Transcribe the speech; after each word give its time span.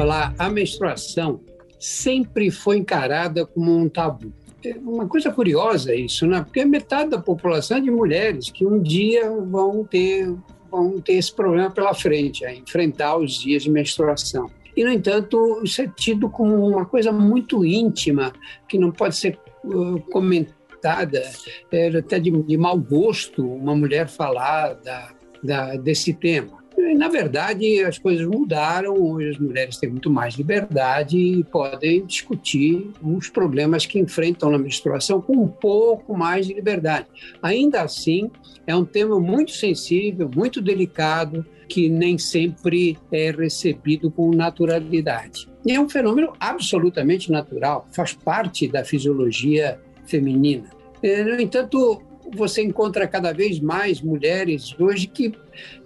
falar, 0.00 0.34
a 0.38 0.48
menstruação 0.48 1.40
sempre 1.78 2.50
foi 2.50 2.78
encarada 2.78 3.44
como 3.44 3.76
um 3.76 3.86
tabu. 3.86 4.32
É 4.64 4.74
uma 4.78 5.06
coisa 5.06 5.30
curiosa 5.30 5.94
isso, 5.94 6.26
né? 6.26 6.42
Porque 6.42 6.64
metade 6.64 7.10
da 7.10 7.18
população 7.18 7.76
é 7.76 7.80
de 7.82 7.90
mulheres 7.90 8.50
que 8.50 8.64
um 8.66 8.80
dia 8.80 9.30
vão 9.30 9.84
ter, 9.84 10.34
vão 10.70 11.00
ter 11.02 11.14
esse 11.14 11.34
problema 11.34 11.70
pela 11.70 11.92
frente, 11.92 12.46
a 12.46 12.54
enfrentar 12.54 13.18
os 13.18 13.38
dias 13.38 13.62
de 13.62 13.70
menstruação. 13.70 14.50
E, 14.74 14.82
no 14.84 14.90
entanto, 14.90 15.60
isso 15.62 15.82
é 15.82 15.86
tido 15.86 16.30
como 16.30 16.66
uma 16.66 16.86
coisa 16.86 17.12
muito 17.12 17.62
íntima, 17.62 18.32
que 18.66 18.78
não 18.78 18.90
pode 18.90 19.16
ser 19.16 19.38
uh, 19.64 20.00
comentada, 20.10 21.22
é 21.70 21.88
até 21.88 22.18
de, 22.18 22.30
de 22.30 22.56
mau 22.56 22.78
gosto 22.78 23.46
uma 23.46 23.74
mulher 23.74 24.08
falar 24.08 24.74
da, 24.76 25.12
da, 25.42 25.76
desse 25.76 26.14
tema. 26.14 26.59
Na 26.96 27.08
verdade, 27.08 27.82
as 27.82 27.98
coisas 27.98 28.26
mudaram, 28.26 28.94
hoje 28.94 29.30
as 29.30 29.38
mulheres 29.38 29.76
têm 29.76 29.90
muito 29.90 30.10
mais 30.10 30.34
liberdade 30.34 31.16
e 31.16 31.44
podem 31.44 32.04
discutir 32.04 32.90
os 33.02 33.28
problemas 33.28 33.86
que 33.86 33.98
enfrentam 33.98 34.50
na 34.50 34.58
menstruação 34.58 35.20
com 35.20 35.34
um 35.34 35.48
pouco 35.48 36.16
mais 36.16 36.46
de 36.46 36.54
liberdade. 36.54 37.06
Ainda 37.42 37.82
assim, 37.82 38.30
é 38.66 38.74
um 38.74 38.84
tema 38.84 39.18
muito 39.18 39.52
sensível, 39.52 40.30
muito 40.34 40.60
delicado, 40.60 41.44
que 41.68 41.88
nem 41.88 42.18
sempre 42.18 42.98
é 43.10 43.30
recebido 43.30 44.10
com 44.10 44.30
naturalidade. 44.30 45.48
E 45.64 45.72
é 45.72 45.80
um 45.80 45.88
fenômeno 45.88 46.32
absolutamente 46.40 47.30
natural, 47.30 47.86
faz 47.92 48.12
parte 48.12 48.66
da 48.66 48.84
fisiologia 48.84 49.78
feminina. 50.04 50.68
É, 51.02 51.22
no 51.22 51.40
entanto, 51.40 52.02
você 52.34 52.62
encontra 52.62 53.06
cada 53.06 53.32
vez 53.32 53.60
mais 53.60 54.00
mulheres 54.00 54.74
hoje 54.78 55.06
que, 55.06 55.32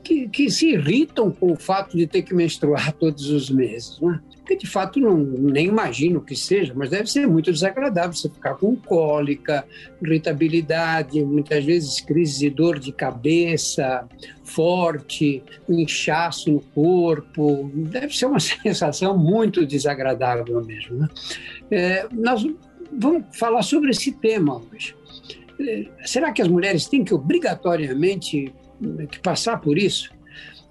que, 0.02 0.28
que, 0.28 0.50
se 0.50 0.70
irritam 0.70 1.30
com 1.30 1.52
o 1.52 1.56
fato 1.56 1.96
de 1.96 2.06
ter 2.06 2.22
que 2.22 2.34
menstruar 2.34 2.92
todos 2.98 3.30
os 3.30 3.50
meses. 3.50 3.98
Né? 4.00 4.20
Porque, 4.36 4.56
de 4.56 4.66
fato, 4.66 5.00
não, 5.00 5.16
nem 5.16 5.66
imagino 5.68 6.20
que 6.20 6.36
seja, 6.36 6.74
mas 6.76 6.90
deve 6.90 7.10
ser 7.10 7.26
muito 7.26 7.50
desagradável 7.50 8.12
você 8.12 8.28
ficar 8.28 8.54
com 8.56 8.76
cólica, 8.76 9.64
irritabilidade, 10.02 11.24
muitas 11.24 11.64
vezes 11.64 12.00
crise 12.00 12.40
de 12.40 12.50
dor 12.50 12.78
de 12.78 12.92
cabeça 12.92 14.06
forte, 14.44 15.42
inchaço 15.66 16.52
no 16.52 16.60
corpo. 16.60 17.70
Deve 17.74 18.14
ser 18.14 18.26
uma 18.26 18.38
sensação 18.38 19.16
muito 19.16 19.64
desagradável 19.64 20.62
mesmo. 20.62 20.98
Né? 20.98 21.08
É, 21.70 22.06
nós 22.12 22.46
vamos 22.92 23.24
falar 23.32 23.62
sobre 23.62 23.90
esse 23.90 24.12
tema 24.12 24.60
hoje. 24.70 24.94
Será 26.04 26.32
que 26.32 26.42
as 26.42 26.48
mulheres 26.48 26.86
têm 26.86 27.04
que 27.04 27.14
obrigatoriamente 27.14 28.52
que 29.10 29.18
passar 29.20 29.60
por 29.60 29.78
isso? 29.78 30.10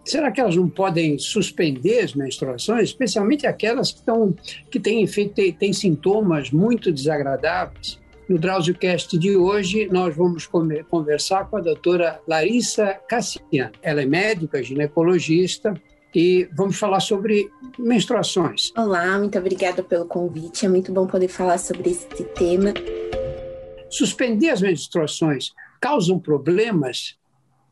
Será 0.05 0.31
que 0.31 0.41
elas 0.41 0.55
não 0.55 0.69
podem 0.69 1.17
suspender 1.17 2.02
as 2.02 2.13
menstruações, 2.13 2.89
especialmente 2.89 3.47
aquelas 3.47 3.91
que, 3.91 3.99
estão, 3.99 4.36
que 4.69 4.80
têm, 4.80 5.05
têm, 5.05 5.53
têm 5.53 5.73
sintomas 5.73 6.52
muito 6.52 6.91
desagradáveis? 6.91 8.02
No 8.27 8.38
DrauzioCast 8.38 9.17
de 9.17 9.36
hoje, 9.36 9.88
nós 9.91 10.16
vamos 10.16 10.49
conversar 10.89 11.49
com 11.49 11.58
a 11.58 11.61
doutora 11.61 12.19
Larissa 12.27 12.97
Cassiano. 13.08 13.71
Ela 13.81 14.02
é 14.02 14.05
médica, 14.05 14.64
ginecologista, 14.64 15.73
e 16.16 16.47
vamos 16.55 16.77
falar 16.77 16.99
sobre 16.99 17.49
menstruações. 17.77 18.71
Olá, 18.77 19.17
muito 19.17 19.38
obrigada 19.38 19.83
pelo 19.83 20.05
convite. 20.05 20.66
É 20.66 20.69
muito 20.69 20.91
bom 20.91 21.08
poder 21.08 21.27
falar 21.27 21.58
sobre 21.58 21.89
esse 21.89 22.08
tema. 22.36 22.73
Suspender 23.94 24.49
as 24.49 24.59
menstruações 24.59 25.53
causam 25.80 26.17
problemas 26.17 27.16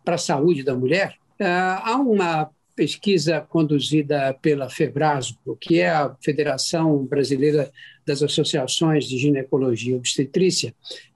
para 0.05 0.13
a 0.15 0.19
saúde 0.19 0.61
da 0.61 0.75
mulher? 0.75 1.15
Ah, 1.39 1.81
há 1.83 1.97
uma 1.97 2.51
pesquisa 2.75 3.41
conduzida 3.41 4.37
pela 4.39 4.69
FEBRASO, 4.69 5.35
que 5.59 5.79
é 5.79 5.89
a 5.89 6.15
Federação 6.23 7.03
Brasileira 7.05 7.71
das 8.05 8.21
Associações 8.21 9.05
de 9.05 9.17
Ginecologia 9.17 9.93
e 9.93 9.97
Obstetrícia, 9.97 10.75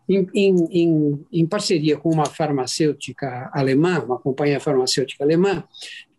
em, 0.10 0.28
em, 0.34 1.24
em, 1.32 1.46
parceria 1.46 1.98
com 1.98 2.10
uma 2.10 2.26
farmacêutica 2.26 3.52
alemã, 3.54 4.04
uma 4.04 4.18
companhia 4.18 4.60
farmacêutica 4.60 5.24
alemã, 5.24 5.64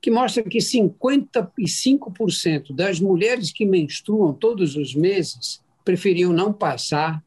que 0.00 0.12
mostra 0.12 0.44
que 0.44 0.58
55% 0.58 2.72
das 2.72 3.00
mulheres 3.00 3.50
que 3.50 3.66
menstruam 3.66 4.32
todos 4.32 4.76
os 4.76 4.94
meses 4.94 5.60
preferiam 5.84 6.32
não 6.32 6.52
passar 6.52 7.20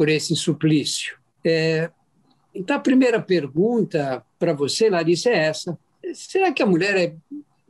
por 0.00 0.08
esse 0.08 0.34
suplício. 0.34 1.18
É, 1.44 1.90
então, 2.54 2.74
a 2.74 2.80
primeira 2.80 3.20
pergunta 3.20 4.24
para 4.38 4.54
você, 4.54 4.88
Larissa, 4.88 5.28
é 5.28 5.36
essa: 5.36 5.78
será 6.14 6.50
que 6.50 6.62
a 6.62 6.66
mulher 6.66 7.14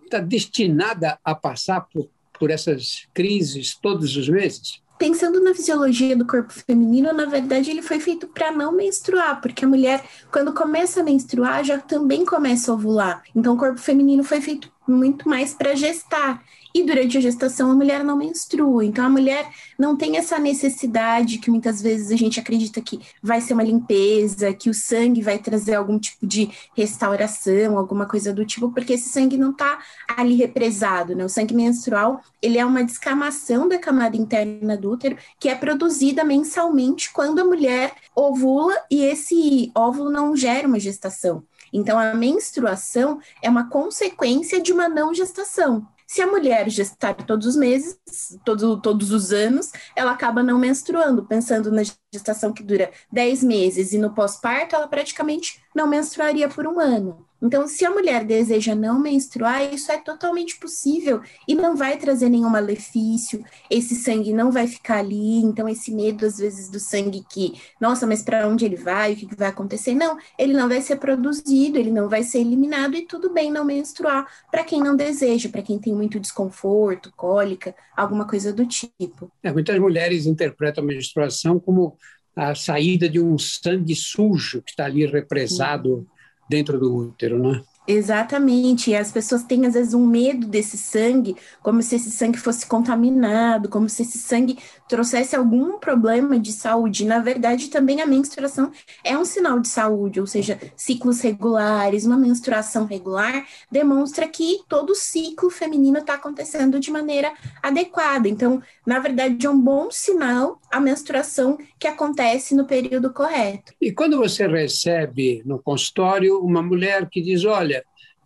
está 0.04 0.18
é, 0.18 0.22
destinada 0.22 1.18
a 1.24 1.34
passar 1.34 1.80
por, 1.92 2.08
por 2.38 2.52
essas 2.52 3.08
crises 3.12 3.76
todos 3.76 4.16
os 4.16 4.28
meses? 4.28 4.80
pensando 4.96 5.42
na 5.42 5.54
fisiologia 5.54 6.14
do 6.14 6.26
corpo 6.26 6.52
feminino, 6.52 7.10
na 7.14 7.24
verdade 7.24 7.70
ele 7.70 7.80
foi 7.80 7.98
feito 7.98 8.28
para 8.28 8.52
não 8.52 8.70
menstruar, 8.70 9.40
porque 9.40 9.64
a 9.64 9.68
mulher, 9.68 10.04
quando 10.30 10.52
começa 10.52 11.00
a 11.00 11.02
menstruar, 11.02 11.64
já 11.64 11.78
também 11.78 12.22
começa 12.22 12.70
a 12.70 12.74
ovular. 12.74 13.22
Então 13.34 13.54
o 13.54 13.56
corpo 13.56 13.80
feminino 13.80 14.22
foi 14.22 14.42
feito 14.42 14.70
muito 14.90 15.28
mais 15.28 15.54
para 15.54 15.74
gestar. 15.74 16.42
E 16.72 16.84
durante 16.84 17.18
a 17.18 17.20
gestação 17.20 17.70
a 17.70 17.74
mulher 17.74 18.04
não 18.04 18.16
menstrua. 18.16 18.84
Então 18.84 19.04
a 19.04 19.08
mulher 19.08 19.50
não 19.78 19.96
tem 19.96 20.16
essa 20.16 20.38
necessidade 20.38 21.38
que 21.38 21.50
muitas 21.50 21.82
vezes 21.82 22.12
a 22.12 22.16
gente 22.16 22.38
acredita 22.38 22.80
que 22.80 23.00
vai 23.22 23.40
ser 23.40 23.54
uma 23.54 23.62
limpeza, 23.62 24.54
que 24.54 24.70
o 24.70 24.74
sangue 24.74 25.20
vai 25.20 25.38
trazer 25.38 25.74
algum 25.74 25.98
tipo 25.98 26.26
de 26.26 26.50
restauração, 26.76 27.76
alguma 27.76 28.06
coisa 28.06 28.32
do 28.32 28.46
tipo, 28.46 28.70
porque 28.70 28.92
esse 28.92 29.08
sangue 29.08 29.36
não 29.36 29.50
está 29.50 29.80
ali 30.16 30.36
represado, 30.36 31.14
né? 31.14 31.24
O 31.24 31.28
sangue 31.28 31.54
menstrual, 31.54 32.20
ele 32.40 32.58
é 32.58 32.64
uma 32.64 32.84
descamação 32.84 33.68
da 33.68 33.78
camada 33.78 34.16
interna 34.16 34.76
do 34.76 34.92
útero 34.92 35.16
que 35.40 35.48
é 35.48 35.54
produzida 35.54 36.22
mensalmente 36.22 37.12
quando 37.12 37.40
a 37.40 37.44
mulher 37.44 37.92
ovula 38.14 38.74
e 38.90 39.02
esse 39.02 39.72
óvulo 39.74 40.10
não 40.10 40.36
gera 40.36 40.68
uma 40.68 40.78
gestação. 40.78 41.42
Então, 41.72 41.98
a 41.98 42.14
menstruação 42.14 43.20
é 43.42 43.48
uma 43.48 43.68
consequência 43.68 44.60
de 44.60 44.72
uma 44.72 44.88
não 44.88 45.14
gestação. 45.14 45.86
Se 46.06 46.20
a 46.20 46.26
mulher 46.26 46.68
gestar 46.68 47.14
todos 47.14 47.46
os 47.46 47.54
meses, 47.54 47.96
todo, 48.44 48.80
todos 48.80 49.12
os 49.12 49.32
anos, 49.32 49.70
ela 49.94 50.10
acaba 50.10 50.42
não 50.42 50.58
menstruando, 50.58 51.24
pensando 51.24 51.70
na 51.70 51.82
gestação 52.12 52.52
que 52.52 52.64
dura 52.64 52.90
10 53.12 53.44
meses 53.44 53.92
e 53.92 53.98
no 53.98 54.12
pós-parto, 54.12 54.74
ela 54.74 54.88
praticamente 54.88 55.62
não 55.72 55.86
menstruaria 55.86 56.48
por 56.48 56.66
um 56.66 56.80
ano. 56.80 57.24
Então, 57.42 57.66
se 57.66 57.84
a 57.84 57.90
mulher 57.90 58.24
deseja 58.24 58.74
não 58.74 59.00
menstruar, 59.00 59.72
isso 59.72 59.90
é 59.90 59.98
totalmente 59.98 60.58
possível 60.58 61.22
e 61.48 61.54
não 61.54 61.74
vai 61.74 61.96
trazer 61.96 62.28
nenhum 62.28 62.50
malefício, 62.50 63.42
esse 63.70 63.94
sangue 63.94 64.32
não 64.32 64.52
vai 64.52 64.66
ficar 64.66 64.98
ali, 64.98 65.38
então 65.38 65.68
esse 65.68 65.92
medo 65.92 66.26
às 66.26 66.38
vezes 66.38 66.68
do 66.68 66.78
sangue 66.78 67.24
que, 67.28 67.54
nossa, 67.80 68.06
mas 68.06 68.22
para 68.22 68.46
onde 68.46 68.64
ele 68.64 68.76
vai, 68.76 69.12
o 69.12 69.16
que 69.16 69.34
vai 69.34 69.48
acontecer? 69.48 69.94
Não, 69.94 70.18
ele 70.38 70.52
não 70.52 70.68
vai 70.68 70.82
ser 70.82 70.96
produzido, 70.96 71.78
ele 71.78 71.90
não 71.90 72.08
vai 72.08 72.22
ser 72.22 72.40
eliminado 72.40 72.94
e 72.94 73.06
tudo 73.06 73.32
bem 73.32 73.50
não 73.50 73.64
menstruar 73.64 74.26
para 74.50 74.64
quem 74.64 74.82
não 74.82 74.94
deseja, 74.94 75.48
para 75.48 75.62
quem 75.62 75.78
tem 75.78 75.94
muito 75.94 76.20
desconforto, 76.20 77.12
cólica, 77.16 77.74
alguma 77.96 78.26
coisa 78.26 78.52
do 78.52 78.66
tipo. 78.66 79.30
É, 79.42 79.52
muitas 79.52 79.78
mulheres 79.78 80.26
interpretam 80.26 80.84
a 80.84 80.86
menstruação 80.86 81.58
como 81.58 81.96
a 82.36 82.54
saída 82.54 83.08
de 83.08 83.20
um 83.20 83.36
sangue 83.38 83.94
sujo 83.94 84.62
que 84.62 84.70
está 84.70 84.84
ali 84.84 85.06
represado. 85.06 86.06
Dentro 86.50 86.78
do 86.78 86.94
útero, 86.94 87.38
né? 87.38 87.64
Exatamente, 87.92 88.90
e 88.90 88.94
as 88.94 89.10
pessoas 89.10 89.42
têm 89.42 89.66
às 89.66 89.74
vezes 89.74 89.94
um 89.94 90.06
medo 90.06 90.46
desse 90.46 90.78
sangue, 90.78 91.36
como 91.60 91.82
se 91.82 91.96
esse 91.96 92.08
sangue 92.08 92.38
fosse 92.38 92.64
contaminado, 92.64 93.68
como 93.68 93.88
se 93.88 94.02
esse 94.02 94.16
sangue 94.16 94.56
trouxesse 94.88 95.34
algum 95.34 95.76
problema 95.76 96.38
de 96.38 96.52
saúde. 96.52 97.04
Na 97.04 97.18
verdade, 97.18 97.68
também 97.68 98.00
a 98.00 98.06
menstruação 98.06 98.70
é 99.02 99.18
um 99.18 99.24
sinal 99.24 99.58
de 99.58 99.66
saúde, 99.66 100.20
ou 100.20 100.26
seja, 100.26 100.56
ciclos 100.76 101.20
regulares, 101.20 102.06
uma 102.06 102.16
menstruação 102.16 102.86
regular 102.86 103.44
demonstra 103.68 104.28
que 104.28 104.60
todo 104.68 104.94
ciclo 104.94 105.50
feminino 105.50 105.98
está 105.98 106.14
acontecendo 106.14 106.78
de 106.78 106.92
maneira 106.92 107.32
adequada. 107.60 108.28
Então, 108.28 108.62
na 108.86 109.00
verdade, 109.00 109.44
é 109.44 109.50
um 109.50 109.60
bom 109.60 109.90
sinal 109.90 110.60
a 110.70 110.78
menstruação 110.78 111.58
que 111.76 111.88
acontece 111.88 112.54
no 112.54 112.64
período 112.64 113.12
correto. 113.12 113.72
E 113.80 113.90
quando 113.90 114.16
você 114.16 114.46
recebe 114.46 115.42
no 115.44 115.58
consultório 115.58 116.38
uma 116.38 116.62
mulher 116.62 117.08
que 117.08 117.20
diz: 117.20 117.44
Olha, 117.44 117.79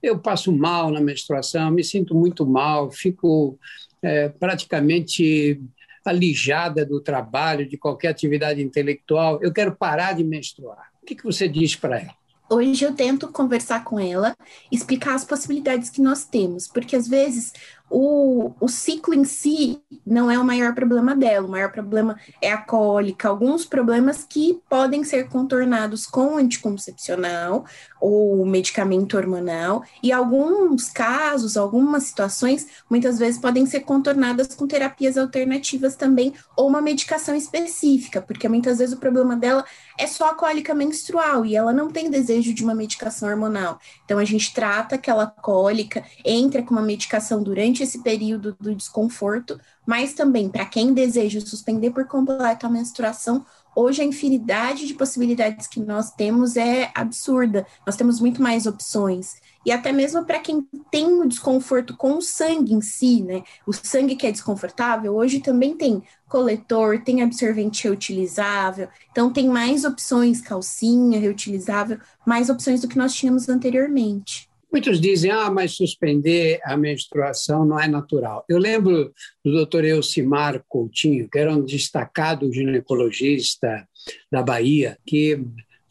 eu 0.04 0.18
passo 0.18 0.52
mal 0.52 0.90
na 0.90 1.00
menstruação, 1.00 1.70
me 1.70 1.82
sinto 1.82 2.14
muito 2.14 2.46
mal, 2.46 2.90
fico 2.90 3.58
é, 4.02 4.28
praticamente 4.28 5.60
alijada 6.04 6.84
do 6.84 7.00
trabalho, 7.00 7.66
de 7.66 7.78
qualquer 7.78 8.08
atividade 8.08 8.62
intelectual. 8.62 9.38
Eu 9.42 9.52
quero 9.52 9.74
parar 9.74 10.12
de 10.14 10.22
menstruar. 10.22 10.90
O 11.02 11.06
que, 11.06 11.14
que 11.14 11.24
você 11.24 11.48
diz 11.48 11.74
para 11.74 12.00
ela? 12.00 12.14
Hoje 12.50 12.84
eu 12.84 12.94
tento 12.94 13.28
conversar 13.28 13.84
com 13.84 13.98
ela, 13.98 14.36
explicar 14.70 15.14
as 15.14 15.24
possibilidades 15.24 15.88
que 15.88 16.02
nós 16.02 16.26
temos, 16.26 16.68
porque 16.68 16.94
às 16.94 17.08
vezes 17.08 17.54
o, 17.90 18.52
o 18.60 18.68
ciclo 18.68 19.14
em 19.14 19.24
si 19.24 19.80
não 20.06 20.30
é 20.30 20.38
o 20.38 20.44
maior 20.44 20.74
problema 20.74 21.14
dela, 21.14 21.46
o 21.46 21.50
maior 21.50 21.70
problema 21.70 22.18
é 22.40 22.52
a 22.52 22.58
cólica, 22.58 23.28
alguns 23.28 23.64
problemas 23.64 24.24
que 24.28 24.60
podem 24.68 25.04
ser 25.04 25.28
contornados 25.28 26.06
com 26.06 26.36
anticoncepcional 26.36 27.64
ou 28.00 28.44
medicamento 28.44 29.16
hormonal, 29.16 29.82
e 30.02 30.12
alguns 30.12 30.90
casos, 30.90 31.56
algumas 31.56 32.04
situações, 32.04 32.66
muitas 32.90 33.18
vezes 33.18 33.40
podem 33.40 33.64
ser 33.64 33.80
contornadas 33.80 34.54
com 34.54 34.66
terapias 34.66 35.16
alternativas 35.16 35.96
também, 35.96 36.34
ou 36.54 36.68
uma 36.68 36.82
medicação 36.82 37.34
específica, 37.34 38.20
porque 38.20 38.46
muitas 38.46 38.78
vezes 38.78 38.94
o 38.94 39.00
problema 39.00 39.34
dela 39.36 39.64
é 39.98 40.06
só 40.06 40.30
a 40.30 40.34
cólica 40.34 40.74
menstrual 40.74 41.46
e 41.46 41.56
ela 41.56 41.72
não 41.72 41.88
tem 41.88 42.10
desejo 42.10 42.52
de 42.52 42.62
uma 42.62 42.74
medicação 42.74 43.28
hormonal. 43.28 43.78
Então 44.04 44.18
a 44.18 44.24
gente 44.24 44.52
trata 44.52 44.96
aquela 44.96 45.26
cólica, 45.26 46.04
entra 46.22 46.62
com 46.62 46.74
uma 46.74 46.82
medicação 46.82 47.42
durante 47.42 47.73
esse 47.82 48.02
período 48.02 48.56
do 48.60 48.74
desconforto, 48.74 49.60
mas 49.86 50.14
também 50.14 50.48
para 50.48 50.64
quem 50.64 50.92
deseja 50.92 51.40
suspender 51.40 51.90
por 51.90 52.06
completo 52.06 52.66
a 52.66 52.70
menstruação, 52.70 53.44
hoje 53.74 54.02
a 54.02 54.04
infinidade 54.04 54.86
de 54.86 54.94
possibilidades 54.94 55.66
que 55.66 55.80
nós 55.80 56.10
temos 56.12 56.56
é 56.56 56.90
absurda. 56.94 57.66
Nós 57.86 57.96
temos 57.96 58.20
muito 58.20 58.40
mais 58.40 58.66
opções 58.66 59.36
e 59.64 59.72
até 59.72 59.92
mesmo 59.92 60.24
para 60.24 60.38
quem 60.38 60.68
tem 60.90 61.06
o 61.06 61.26
desconforto 61.26 61.96
com 61.96 62.18
o 62.18 62.22
sangue 62.22 62.74
em 62.74 62.82
si, 62.82 63.22
né? 63.22 63.42
O 63.66 63.72
sangue 63.72 64.14
que 64.14 64.26
é 64.26 64.32
desconfortável, 64.32 65.14
hoje 65.14 65.40
também 65.40 65.76
tem 65.76 66.02
coletor, 66.28 67.02
tem 67.02 67.22
absorvente 67.22 67.84
reutilizável, 67.84 68.88
então 69.10 69.32
tem 69.32 69.48
mais 69.48 69.84
opções, 69.84 70.40
calcinha 70.40 71.18
reutilizável, 71.18 71.98
mais 72.26 72.50
opções 72.50 72.82
do 72.82 72.88
que 72.88 72.98
nós 72.98 73.14
tínhamos 73.14 73.48
anteriormente. 73.48 74.48
Muitos 74.74 75.00
dizem, 75.00 75.30
ah, 75.30 75.48
mas 75.52 75.76
suspender 75.76 76.58
a 76.64 76.76
menstruação 76.76 77.64
não 77.64 77.78
é 77.78 77.86
natural. 77.86 78.44
Eu 78.48 78.58
lembro 78.58 79.14
do 79.44 79.52
doutor 79.52 79.84
Elcimar 79.84 80.64
Coutinho, 80.68 81.28
que 81.30 81.38
era 81.38 81.54
um 81.54 81.64
destacado 81.64 82.52
ginecologista 82.52 83.88
da 84.32 84.42
Bahia, 84.42 84.98
que 85.06 85.40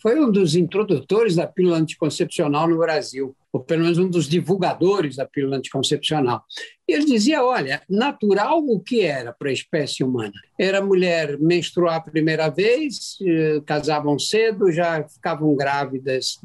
foi 0.01 0.19
um 0.19 0.29
dos 0.29 0.53
introdutores 0.53 1.33
da 1.33 1.47
pílula 1.47 1.77
anticoncepcional 1.77 2.67
no 2.67 2.77
Brasil 2.77 3.33
ou 3.53 3.63
pelo 3.63 3.83
menos 3.83 3.99
um 3.99 4.09
dos 4.09 4.27
divulgadores 4.27 5.15
da 5.15 5.27
pílula 5.27 5.57
anticoncepcional. 5.57 6.43
E 6.87 6.93
ele 6.93 7.05
dizia: 7.05 7.45
olha, 7.45 7.83
natural 7.87 8.57
o 8.65 8.79
que 8.79 9.01
era 9.01 9.31
para 9.31 9.49
a 9.49 9.53
espécie 9.53 10.03
humana? 10.03 10.33
Era 10.59 10.81
mulher 10.81 11.37
menstruar 11.39 11.97
a 11.97 12.01
primeira 12.01 12.49
vez, 12.49 13.19
eh, 13.21 13.61
casavam 13.63 14.17
cedo, 14.17 14.71
já 14.71 15.07
ficavam 15.07 15.55
grávidas 15.55 16.39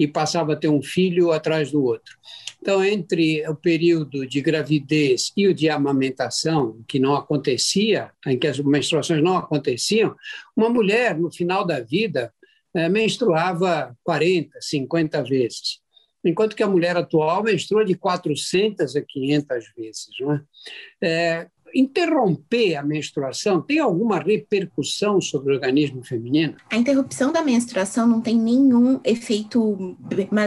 e 0.00 0.08
passava 0.08 0.54
a 0.54 0.56
ter 0.56 0.68
um 0.68 0.82
filho 0.82 1.32
atrás 1.32 1.70
do 1.70 1.84
outro. 1.84 2.16
Então, 2.60 2.82
entre 2.82 3.46
o 3.46 3.54
período 3.54 4.26
de 4.26 4.40
gravidez 4.40 5.30
e 5.36 5.46
o 5.46 5.54
de 5.54 5.68
amamentação, 5.68 6.82
que 6.88 6.98
não 6.98 7.14
acontecia, 7.14 8.10
em 8.26 8.38
que 8.38 8.46
as 8.46 8.58
menstruações 8.58 9.22
não 9.22 9.36
aconteciam, 9.36 10.16
uma 10.56 10.70
mulher, 10.70 11.16
no 11.16 11.30
final 11.30 11.64
da 11.64 11.78
vida, 11.80 12.32
eh, 12.74 12.88
menstruava 12.88 13.94
40, 14.02 14.58
50 14.62 15.22
vezes 15.22 15.86
enquanto 16.28 16.54
que 16.54 16.62
a 16.62 16.68
mulher 16.68 16.96
atual 16.96 17.42
menstrua 17.42 17.84
de 17.84 17.94
400 17.94 18.96
a 18.96 19.00
500 19.02 19.72
vezes. 19.76 20.08
Não 20.20 20.32
é? 20.32 20.42
É, 21.02 21.46
interromper 21.74 22.76
a 22.76 22.82
menstruação 22.82 23.60
tem 23.60 23.78
alguma 23.78 24.18
repercussão 24.18 25.20
sobre 25.20 25.52
o 25.52 25.56
organismo 25.56 26.04
feminino? 26.04 26.56
A 26.70 26.76
interrupção 26.76 27.32
da 27.32 27.42
menstruação 27.42 28.06
não 28.06 28.20
tem 28.20 28.36
nenhum 28.36 29.00
efeito, 29.04 29.96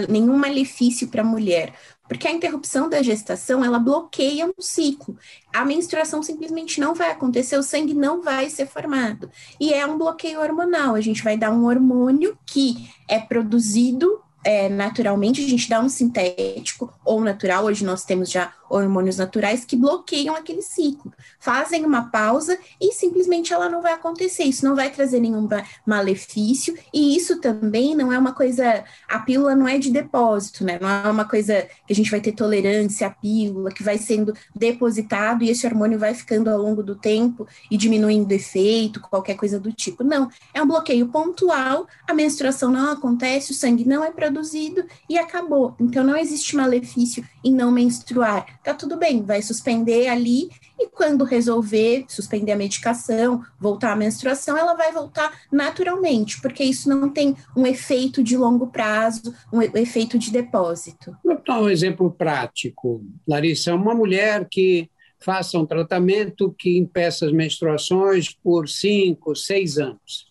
nenhum 0.10 0.38
malefício 0.38 1.08
para 1.08 1.22
a 1.22 1.26
mulher, 1.26 1.74
porque 2.08 2.28
a 2.28 2.32
interrupção 2.32 2.90
da 2.90 3.02
gestação 3.02 3.64
ela 3.64 3.80
bloqueia 3.80 4.46
um 4.46 4.62
ciclo. 4.62 5.18
A 5.54 5.64
menstruação 5.64 6.22
simplesmente 6.22 6.80
não 6.80 6.94
vai 6.94 7.12
acontecer, 7.12 7.58
o 7.58 7.64
sangue 7.64 7.94
não 7.94 8.22
vai 8.22 8.50
ser 8.50 8.68
formado. 8.68 9.30
E 9.60 9.74
é 9.74 9.86
um 9.86 9.98
bloqueio 9.98 10.42
hormonal. 10.42 10.96
A 10.96 11.02
gente 11.02 11.24
vai 11.24 11.38
dar 11.38 11.52
um 11.52 11.66
hormônio 11.66 12.38
que 12.46 12.90
é 13.08 13.20
produzido 13.20 14.22
é, 14.44 14.70
naturalmente, 14.70 15.44
a 15.44 15.48
gente 15.48 15.70
dá 15.70 15.80
um 15.80 15.90
sintético 15.90 16.92
ou 17.06 17.22
natural, 17.22 17.66
hoje 17.66 17.86
nós 17.86 18.04
temos 18.04 18.30
já 18.30 18.54
hormônios 18.72 19.18
naturais 19.18 19.66
que 19.66 19.76
bloqueiam 19.76 20.36
aquele 20.36 20.62
ciclo, 20.62 21.14
fazem 21.40 21.86
uma 21.86 22.10
pausa 22.10 22.58
e 22.80 22.94
simplesmente 22.94 23.54
ela 23.54 23.70
não 23.70 23.82
vai 23.82 23.94
acontecer. 23.94 24.44
Isso 24.44 24.66
não 24.66 24.76
vai 24.76 24.90
trazer 24.90 25.20
nenhum 25.20 25.48
malefício, 25.86 26.78
e 26.94 27.16
isso 27.16 27.40
também 27.40 27.96
não 27.96 28.12
é 28.12 28.18
uma 28.18 28.34
coisa. 28.34 28.84
A 29.08 29.20
pílula 29.20 29.56
não 29.56 29.68
é 29.68 29.78
de 29.78 29.92
depósito, 29.92 30.64
né? 30.64 30.78
Não 30.80 30.90
é 30.90 31.10
uma 31.10 31.26
coisa 31.26 31.68
que 31.86 31.94
a 31.94 31.96
gente 31.96 32.12
vai 32.12 32.22
ter 32.22 32.32
tolerância 32.32 33.08
à 33.08 33.10
pílula, 33.10 33.72
que 33.72 33.84
vai 33.84 33.98
sendo 33.98 34.34
depositado 34.56 35.44
e 35.44 35.50
esse 35.50 35.66
hormônio 35.66 36.00
vai 36.00 36.14
ficando 36.14 36.50
ao 36.50 36.58
longo 36.58 36.84
do 36.84 36.96
tempo 36.96 37.48
e 37.70 37.78
diminuindo 37.78 38.32
o 38.32 38.34
efeito, 38.34 39.02
qualquer 39.02 39.36
coisa 39.36 39.60
do 39.60 39.72
tipo. 39.72 40.04
Não, 40.04 40.30
é 40.54 40.62
um 40.62 40.68
bloqueio 40.68 41.08
pontual, 41.08 41.88
a 42.08 42.14
menstruação 42.14 42.72
não 42.72 42.92
acontece, 42.92 43.52
o 43.52 43.56
sangue 43.56 43.86
não 43.86 44.04
é 44.04 44.12
produzido 44.12 44.86
e 45.10 45.18
acabou. 45.18 45.76
Então 45.80 46.04
não 46.04 46.16
existe 46.16 46.56
malefício 46.56 47.24
em 47.44 47.54
não 47.54 47.72
menstruar 47.72 48.46
tá 48.64 48.74
tudo 48.74 48.98
bem, 48.98 49.24
vai 49.24 49.42
suspender 49.42 50.08
ali 50.08 50.50
e 50.80 50.88
quando 50.88 51.24
resolver 51.24 52.06
suspender 52.08 52.52
a 52.52 52.56
medicação, 52.56 53.44
voltar 53.60 53.94
à 53.94 53.96
menstruação, 53.96 54.58
ela 54.58 54.74
vai 54.74 54.92
voltar 54.92 55.32
naturalmente, 55.52 56.42
porque 56.42 56.64
isso 56.64 56.90
não 56.90 57.10
tem 57.10 57.36
um 57.56 57.66
efeito 57.66 58.24
de 58.24 58.36
longo 58.36 58.68
prazo, 58.68 59.34
um 59.52 59.62
efeito 59.62 60.18
de 60.18 60.32
depósito. 60.32 61.16
Vou 61.24 61.40
dar 61.46 61.62
um 61.62 61.70
exemplo 61.70 62.12
prático. 62.12 63.04
Larissa, 63.28 63.76
uma 63.76 63.94
mulher 63.94 64.48
que 64.50 64.90
faça 65.20 65.58
um 65.60 65.66
tratamento 65.66 66.54
que 66.58 66.78
impeça 66.78 67.28
as 67.28 67.32
menstruações 67.32 68.34
por 68.44 68.68
cinco, 68.68 69.36
seis 69.36 69.78
anos 69.78 70.31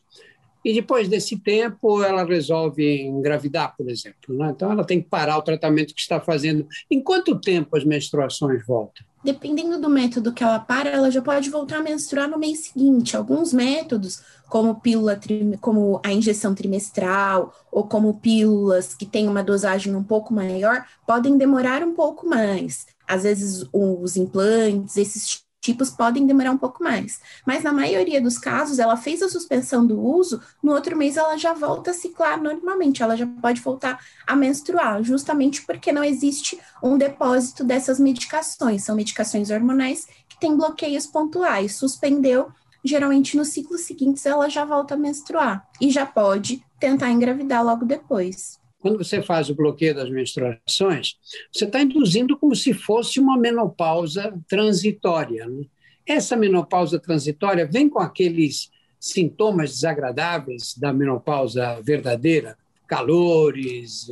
e 0.64 0.74
depois 0.74 1.08
desse 1.08 1.38
tempo, 1.38 2.02
ela 2.02 2.24
resolve 2.24 3.02
engravidar, 3.02 3.74
por 3.76 3.88
exemplo. 3.88 4.36
Né? 4.36 4.52
Então, 4.54 4.70
ela 4.70 4.84
tem 4.84 5.00
que 5.00 5.08
parar 5.08 5.38
o 5.38 5.42
tratamento 5.42 5.94
que 5.94 6.00
está 6.00 6.20
fazendo. 6.20 6.66
Em 6.90 7.00
quanto 7.00 7.40
tempo 7.40 7.76
as 7.76 7.84
menstruações 7.84 8.64
voltam? 8.66 9.04
Dependendo 9.22 9.78
do 9.78 9.90
método 9.90 10.32
que 10.32 10.42
ela 10.42 10.58
para, 10.58 10.88
ela 10.88 11.10
já 11.10 11.20
pode 11.20 11.50
voltar 11.50 11.78
a 11.78 11.82
menstruar 11.82 12.28
no 12.28 12.38
mês 12.38 12.66
seguinte. 12.66 13.16
Alguns 13.16 13.52
métodos, 13.52 14.22
como 14.48 14.80
pílula, 14.80 15.18
como 15.60 16.00
a 16.02 16.12
injeção 16.12 16.54
trimestral, 16.54 17.54
ou 17.70 17.84
como 17.84 18.14
pílulas 18.14 18.94
que 18.94 19.04
têm 19.04 19.28
uma 19.28 19.42
dosagem 19.42 19.94
um 19.94 20.02
pouco 20.02 20.32
maior, 20.32 20.86
podem 21.06 21.36
demorar 21.36 21.82
um 21.82 21.94
pouco 21.94 22.26
mais. 22.26 22.86
Às 23.06 23.24
vezes, 23.24 23.66
os 23.72 24.16
implantes, 24.16 24.96
esses 24.96 25.42
tipos 25.60 25.90
podem 25.90 26.26
demorar 26.26 26.52
um 26.52 26.58
pouco 26.58 26.82
mais. 26.82 27.20
Mas 27.46 27.62
na 27.62 27.72
maioria 27.72 28.20
dos 28.20 28.38
casos, 28.38 28.78
ela 28.78 28.96
fez 28.96 29.22
a 29.22 29.28
suspensão 29.28 29.86
do 29.86 30.00
uso, 30.00 30.40
no 30.62 30.72
outro 30.72 30.96
mês 30.96 31.16
ela 31.16 31.36
já 31.36 31.52
volta 31.52 31.90
a 31.90 31.94
ciclar 31.94 32.42
normalmente, 32.42 33.02
ela 33.02 33.16
já 33.16 33.26
pode 33.26 33.60
voltar 33.60 34.00
a 34.26 34.34
menstruar, 34.34 35.02
justamente 35.02 35.62
porque 35.62 35.92
não 35.92 36.02
existe 36.02 36.58
um 36.82 36.96
depósito 36.96 37.62
dessas 37.62 38.00
medicações. 38.00 38.84
São 38.84 38.96
medicações 38.96 39.50
hormonais 39.50 40.06
que 40.28 40.38
têm 40.40 40.56
bloqueios 40.56 41.06
pontuais. 41.06 41.76
Suspendeu, 41.76 42.50
geralmente 42.84 43.36
nos 43.36 43.48
ciclos 43.48 43.82
seguintes 43.82 44.24
ela 44.24 44.48
já 44.48 44.64
volta 44.64 44.94
a 44.94 44.98
menstruar 44.98 45.68
e 45.80 45.90
já 45.90 46.06
pode 46.06 46.64
tentar 46.78 47.10
engravidar 47.10 47.64
logo 47.64 47.84
depois 47.84 48.59
quando 48.80 48.98
você 48.98 49.22
faz 49.22 49.50
o 49.50 49.54
bloqueio 49.54 49.94
das 49.94 50.10
menstruações, 50.10 51.16
você 51.52 51.66
está 51.66 51.80
induzindo 51.82 52.36
como 52.36 52.56
se 52.56 52.72
fosse 52.72 53.20
uma 53.20 53.36
menopausa 53.36 54.34
transitória. 54.48 55.46
Né? 55.46 55.66
Essa 56.06 56.36
menopausa 56.36 56.98
transitória 56.98 57.66
vem 57.66 57.88
com 57.88 58.00
aqueles 58.00 58.70
sintomas 58.98 59.70
desagradáveis 59.70 60.74
da 60.76 60.92
menopausa 60.92 61.80
verdadeira, 61.82 62.56
calores, 62.86 64.08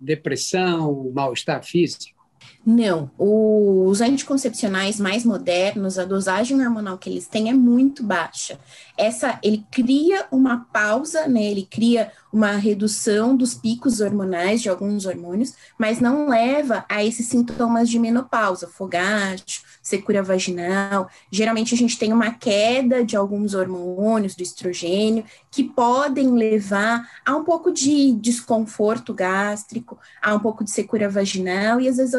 depressão, 0.00 1.10
mal-estar 1.14 1.64
físico. 1.64 2.16
Não, 2.68 3.12
os 3.16 4.00
anticoncepcionais 4.00 4.98
mais 4.98 5.24
modernos, 5.24 6.00
a 6.00 6.04
dosagem 6.04 6.60
hormonal 6.60 6.98
que 6.98 7.08
eles 7.08 7.28
têm 7.28 7.48
é 7.48 7.54
muito 7.54 8.02
baixa. 8.02 8.58
Essa, 8.98 9.38
ele 9.40 9.64
cria 9.70 10.26
uma 10.32 10.66
pausa, 10.72 11.28
né? 11.28 11.44
Ele 11.44 11.64
cria 11.64 12.10
uma 12.32 12.52
redução 12.56 13.36
dos 13.36 13.54
picos 13.54 14.00
hormonais 14.00 14.60
de 14.60 14.68
alguns 14.68 15.06
hormônios, 15.06 15.54
mas 15.78 16.00
não 16.00 16.28
leva 16.28 16.84
a 16.88 17.04
esses 17.04 17.28
sintomas 17.28 17.88
de 17.88 17.98
menopausa, 17.98 18.66
fogacho, 18.66 19.62
secura 19.80 20.22
vaginal. 20.22 21.08
Geralmente 21.30 21.72
a 21.72 21.78
gente 21.78 21.96
tem 21.96 22.12
uma 22.12 22.32
queda 22.32 23.04
de 23.04 23.16
alguns 23.16 23.54
hormônios 23.54 24.34
do 24.34 24.42
estrogênio 24.42 25.24
que 25.50 25.64
podem 25.64 26.32
levar 26.32 27.08
a 27.24 27.34
um 27.36 27.44
pouco 27.44 27.70
de 27.72 28.12
desconforto 28.12 29.14
gástrico, 29.14 29.98
a 30.20 30.34
um 30.34 30.40
pouco 30.40 30.64
de 30.64 30.70
secura 30.70 31.08
vaginal 31.08 31.80
e 31.80 31.88
às 31.88 31.96
vezes 31.96 32.14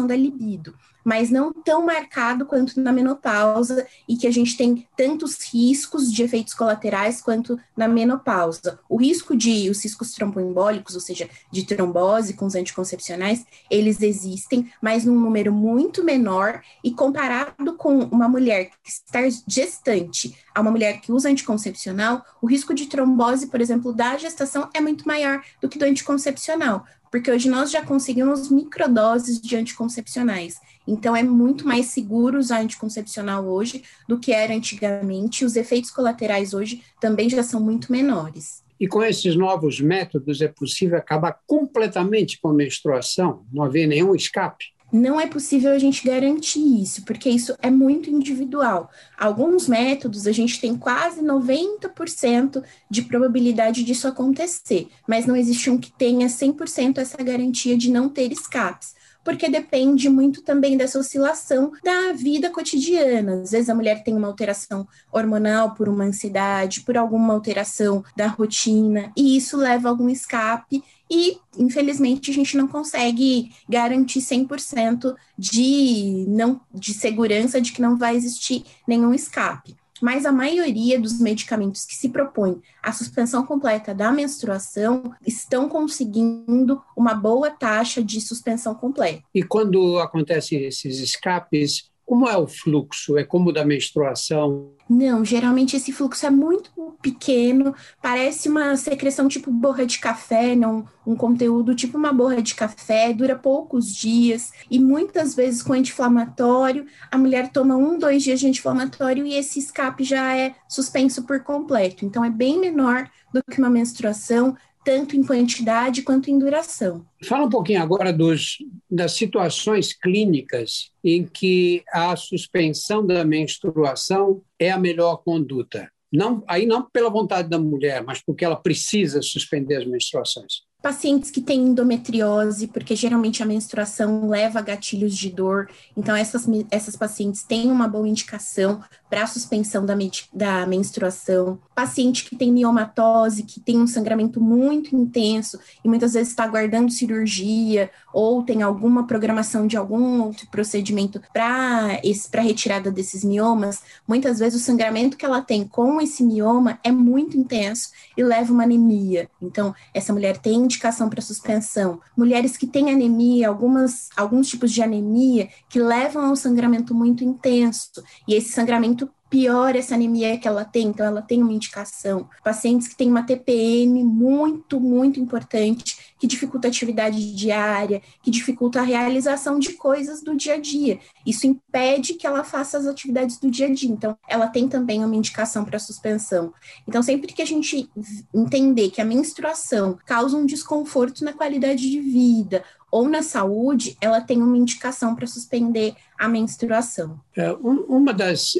da 0.00 0.16
libido 0.16 0.74
mas 1.04 1.30
não 1.30 1.52
tão 1.52 1.84
marcado 1.84 2.46
quanto 2.46 2.80
na 2.80 2.92
menopausa 2.92 3.86
e 4.08 4.16
que 4.16 4.26
a 4.26 4.30
gente 4.30 4.56
tem 4.56 4.86
tantos 4.96 5.38
riscos 5.52 6.12
de 6.12 6.22
efeitos 6.22 6.54
colaterais 6.54 7.20
quanto 7.20 7.58
na 7.76 7.88
menopausa. 7.88 8.78
O 8.88 8.96
risco 8.96 9.36
de 9.36 9.68
os 9.70 9.82
riscos 9.82 10.12
tromboembólicos, 10.12 10.94
ou 10.94 11.00
seja, 11.00 11.28
de 11.50 11.64
trombose 11.64 12.34
com 12.34 12.46
os 12.46 12.54
anticoncepcionais, 12.54 13.44
eles 13.70 14.02
existem, 14.02 14.70
mas 14.80 15.04
num 15.04 15.18
número 15.18 15.52
muito 15.52 16.04
menor 16.04 16.62
e 16.82 16.92
comparado 16.92 17.74
com 17.76 17.98
uma 18.04 18.28
mulher 18.28 18.70
que 18.82 18.90
está 18.90 19.20
gestante 19.46 20.36
a 20.54 20.60
uma 20.60 20.70
mulher 20.70 21.00
que 21.00 21.12
usa 21.12 21.28
anticoncepcional, 21.28 22.24
o 22.40 22.46
risco 22.46 22.74
de 22.74 22.86
trombose, 22.86 23.46
por 23.46 23.60
exemplo, 23.60 23.92
da 23.92 24.16
gestação 24.16 24.68
é 24.74 24.80
muito 24.80 25.06
maior 25.06 25.42
do 25.60 25.68
que 25.68 25.78
do 25.78 25.84
anticoncepcional, 25.84 26.84
porque 27.10 27.30
hoje 27.30 27.48
nós 27.48 27.70
já 27.70 27.84
conseguimos 27.84 28.48
microdoses 28.50 29.40
de 29.40 29.56
anticoncepcionais. 29.56 30.60
Então, 30.86 31.14
é 31.14 31.22
muito 31.22 31.66
mais 31.66 31.86
seguro 31.86 32.38
usar 32.38 32.60
anticoncepcional 32.60 33.44
hoje 33.44 33.82
do 34.08 34.18
que 34.18 34.32
era 34.32 34.54
antigamente. 34.54 35.44
Os 35.44 35.56
efeitos 35.56 35.90
colaterais 35.90 36.54
hoje 36.54 36.82
também 37.00 37.28
já 37.28 37.42
são 37.42 37.60
muito 37.60 37.90
menores. 37.90 38.62
E 38.78 38.88
com 38.88 39.02
esses 39.02 39.36
novos 39.36 39.80
métodos 39.80 40.40
é 40.40 40.48
possível 40.48 40.98
acabar 40.98 41.38
completamente 41.46 42.40
com 42.40 42.48
a 42.48 42.54
menstruação? 42.54 43.44
Não 43.52 43.62
haver 43.62 43.86
nenhum 43.86 44.14
escape? 44.14 44.72
não 44.92 45.18
é 45.18 45.26
possível 45.26 45.72
a 45.72 45.78
gente 45.78 46.04
garantir 46.04 46.60
isso, 46.60 47.02
porque 47.06 47.30
isso 47.30 47.56
é 47.62 47.70
muito 47.70 48.10
individual. 48.10 48.90
Alguns 49.18 49.66
métodos 49.66 50.26
a 50.26 50.32
gente 50.32 50.60
tem 50.60 50.76
quase 50.76 51.22
90% 51.22 52.62
de 52.90 53.00
probabilidade 53.00 53.84
disso 53.84 54.06
acontecer, 54.06 54.88
mas 55.08 55.24
não 55.24 55.34
existe 55.34 55.70
um 55.70 55.78
que 55.78 55.90
tenha 55.90 56.26
100% 56.26 56.98
essa 56.98 57.16
garantia 57.22 57.76
de 57.76 57.90
não 57.90 58.06
ter 58.06 58.30
escapes 58.30 58.94
porque 59.24 59.48
depende 59.48 60.08
muito 60.08 60.42
também 60.42 60.76
dessa 60.76 60.98
oscilação 60.98 61.72
da 61.82 62.12
vida 62.12 62.50
cotidiana. 62.50 63.42
Às 63.42 63.52
vezes 63.52 63.68
a 63.68 63.74
mulher 63.74 64.02
tem 64.02 64.14
uma 64.14 64.28
alteração 64.28 64.86
hormonal 65.10 65.74
por 65.74 65.88
uma 65.88 66.04
ansiedade, 66.04 66.82
por 66.82 66.96
alguma 66.96 67.32
alteração 67.32 68.04
da 68.16 68.26
rotina, 68.26 69.12
e 69.16 69.36
isso 69.36 69.56
leva 69.56 69.88
a 69.88 69.90
algum 69.90 70.08
escape 70.08 70.82
e 71.10 71.38
infelizmente 71.58 72.30
a 72.30 72.34
gente 72.34 72.56
não 72.56 72.66
consegue 72.66 73.52
garantir 73.68 74.20
100% 74.20 75.14
de 75.38 76.24
não 76.26 76.60
de 76.72 76.94
segurança 76.94 77.60
de 77.60 77.72
que 77.72 77.82
não 77.82 77.98
vai 77.98 78.16
existir 78.16 78.64
nenhum 78.88 79.12
escape. 79.12 79.76
Mas 80.02 80.26
a 80.26 80.32
maioria 80.32 81.00
dos 81.00 81.20
medicamentos 81.20 81.84
que 81.84 81.94
se 81.94 82.08
propõem 82.08 82.60
a 82.82 82.92
suspensão 82.92 83.46
completa 83.46 83.94
da 83.94 84.10
menstruação 84.10 85.14
estão 85.24 85.68
conseguindo 85.68 86.82
uma 86.96 87.14
boa 87.14 87.50
taxa 87.50 88.02
de 88.02 88.20
suspensão 88.20 88.74
completa. 88.74 89.22
E 89.32 89.44
quando 89.44 90.00
acontecem 90.00 90.64
esses 90.64 90.98
escapes, 90.98 91.91
como 92.04 92.28
é 92.28 92.36
o 92.36 92.46
fluxo? 92.46 93.16
É 93.16 93.24
como 93.24 93.52
da 93.52 93.64
menstruação? 93.64 94.72
Não, 94.88 95.24
geralmente 95.24 95.76
esse 95.76 95.92
fluxo 95.92 96.26
é 96.26 96.30
muito 96.30 96.70
pequeno, 97.00 97.74
parece 98.02 98.48
uma 98.48 98.76
secreção 98.76 99.28
tipo 99.28 99.50
borra 99.50 99.86
de 99.86 99.98
café, 99.98 100.54
não 100.54 100.86
um 101.06 101.16
conteúdo 101.16 101.74
tipo 101.74 101.96
uma 101.96 102.12
borra 102.12 102.42
de 102.42 102.54
café, 102.54 103.12
dura 103.12 103.36
poucos 103.36 103.94
dias 103.94 104.52
e 104.70 104.78
muitas 104.78 105.34
vezes 105.34 105.62
com 105.62 105.72
anti-inflamatório, 105.72 106.86
a 107.10 107.16
mulher 107.16 107.50
toma 107.50 107.76
um, 107.76 107.98
dois 107.98 108.22
dias 108.22 108.40
de 108.40 108.46
anti-inflamatório 108.46 109.26
e 109.26 109.34
esse 109.34 109.58
escape 109.58 110.04
já 110.04 110.36
é 110.36 110.54
suspenso 110.68 111.22
por 111.22 111.40
completo. 111.40 112.04
Então 112.04 112.24
é 112.24 112.30
bem 112.30 112.60
menor 112.60 113.08
do 113.32 113.42
que 113.42 113.58
uma 113.58 113.70
menstruação, 113.70 114.56
tanto 114.84 115.16
em 115.16 115.22
quantidade 115.22 116.02
quanto 116.02 116.30
em 116.30 116.38
duração. 116.38 117.06
Fala 117.24 117.46
um 117.46 117.50
pouquinho 117.50 117.82
agora 117.82 118.12
dos, 118.12 118.58
das 118.90 119.12
situações 119.12 119.92
clínicas 119.92 120.90
em 121.04 121.24
que 121.24 121.82
a 121.92 122.14
suspensão 122.16 123.06
da 123.06 123.24
menstruação 123.24 124.42
é 124.58 124.70
a 124.70 124.78
melhor 124.78 125.18
conduta. 125.18 125.90
Não, 126.12 126.44
aí 126.46 126.66
não 126.66 126.86
pela 126.90 127.08
vontade 127.08 127.48
da 127.48 127.58
mulher, 127.58 128.02
mas 128.04 128.20
porque 128.20 128.44
ela 128.44 128.56
precisa 128.56 129.22
suspender 129.22 129.76
as 129.76 129.86
menstruações 129.86 130.62
pacientes 130.82 131.30
que 131.30 131.40
têm 131.40 131.60
endometriose, 131.68 132.66
porque 132.66 132.96
geralmente 132.96 133.42
a 133.42 133.46
menstruação 133.46 134.28
leva 134.28 134.58
a 134.58 134.62
gatilhos 134.62 135.16
de 135.16 135.30
dor, 135.30 135.70
então 135.96 136.14
essas, 136.16 136.44
essas 136.70 136.96
pacientes 136.96 137.44
têm 137.44 137.70
uma 137.70 137.86
boa 137.86 138.08
indicação 138.08 138.82
para 139.08 139.22
a 139.22 139.26
suspensão 139.26 139.86
da, 139.86 139.94
da 140.32 140.66
menstruação. 140.66 141.58
Paciente 141.74 142.24
que 142.24 142.34
tem 142.34 142.50
miomatose, 142.50 143.44
que 143.44 143.60
tem 143.60 143.78
um 143.78 143.86
sangramento 143.86 144.40
muito 144.40 144.96
intenso 144.96 145.58
e 145.84 145.88
muitas 145.88 146.14
vezes 146.14 146.30
está 146.30 146.44
aguardando 146.44 146.90
cirurgia 146.90 147.90
ou 148.12 148.42
tem 148.42 148.62
alguma 148.62 149.06
programação 149.06 149.66
de 149.66 149.76
algum 149.76 150.22
outro 150.22 150.46
procedimento 150.48 151.20
para 151.32 152.00
retirada 152.42 152.90
desses 152.90 153.22
miomas, 153.22 153.82
muitas 154.06 154.38
vezes 154.38 154.60
o 154.60 154.64
sangramento 154.64 155.16
que 155.16 155.24
ela 155.24 155.40
tem 155.40 155.66
com 155.66 156.00
esse 156.00 156.24
mioma 156.24 156.78
é 156.82 156.90
muito 156.90 157.36
intenso 157.36 157.90
e 158.16 158.22
leva 158.22 158.52
uma 158.52 158.64
anemia. 158.64 159.28
Então, 159.40 159.74
essa 159.94 160.12
mulher 160.12 160.38
tem 160.38 160.66
indicação 160.72 161.08
para 161.08 161.20
suspensão. 161.20 162.00
Mulheres 162.16 162.56
que 162.56 162.66
têm 162.66 162.90
anemia, 162.90 163.48
algumas, 163.48 164.08
alguns 164.16 164.48
tipos 164.48 164.72
de 164.72 164.82
anemia 164.82 165.48
que 165.68 165.78
levam 165.78 166.24
a 166.24 166.30
um 166.30 166.36
sangramento 166.36 166.94
muito 166.94 167.22
intenso, 167.22 168.02
e 168.26 168.34
esse 168.34 168.52
sangramento 168.52 169.08
pior 169.32 169.74
essa 169.74 169.94
anemia 169.94 170.36
que 170.36 170.46
ela 170.46 170.62
tem, 170.62 170.88
então 170.88 171.06
ela 171.06 171.22
tem 171.22 171.42
uma 171.42 171.54
indicação. 171.54 172.28
Pacientes 172.44 172.86
que 172.86 172.94
têm 172.94 173.08
uma 173.08 173.22
TPM 173.22 174.04
muito, 174.04 174.78
muito 174.78 175.18
importante, 175.18 176.12
que 176.18 176.26
dificulta 176.26 176.68
a 176.68 176.70
atividade 176.70 177.34
diária, 177.34 178.02
que 178.22 178.30
dificulta 178.30 178.80
a 178.80 178.82
realização 178.82 179.58
de 179.58 179.72
coisas 179.72 180.22
do 180.22 180.36
dia 180.36 180.56
a 180.56 180.60
dia. 180.60 181.00
Isso 181.26 181.46
impede 181.46 182.12
que 182.12 182.26
ela 182.26 182.44
faça 182.44 182.76
as 182.76 182.86
atividades 182.86 183.38
do 183.38 183.50
dia 183.50 183.68
a 183.68 183.72
dia. 183.72 183.90
Então, 183.90 184.18
ela 184.28 184.48
tem 184.48 184.68
também 184.68 185.02
uma 185.02 185.16
indicação 185.16 185.64
para 185.64 185.78
suspensão. 185.78 186.52
Então, 186.86 187.02
sempre 187.02 187.32
que 187.32 187.40
a 187.40 187.46
gente 187.46 187.88
entender 188.34 188.90
que 188.90 189.00
a 189.00 189.04
menstruação 189.04 189.98
causa 190.04 190.36
um 190.36 190.44
desconforto 190.44 191.24
na 191.24 191.32
qualidade 191.32 191.90
de 191.90 192.00
vida 192.00 192.62
ou 192.92 193.08
na 193.08 193.22
saúde, 193.22 193.96
ela 194.02 194.20
tem 194.20 194.42
uma 194.42 194.56
indicação 194.56 195.16
para 195.16 195.26
suspender 195.26 195.94
a 196.18 196.28
menstruação. 196.28 197.18
É, 197.34 197.50
uma 197.52 198.12
das, 198.12 198.52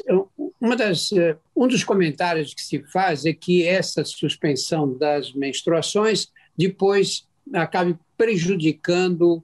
uma 0.59 0.75
das, 0.75 1.11
é, 1.11 1.37
um 1.55 1.67
dos 1.67 1.83
comentários 1.83 2.51
que 2.51 2.63
se 2.63 2.83
faz 2.91 3.25
é 3.25 3.31
que 3.31 3.63
essa 3.63 4.03
suspensão 4.03 4.97
das 4.97 5.31
menstruações 5.33 6.29
depois 6.57 7.27
acabe 7.53 7.95
prejudicando 8.17 9.43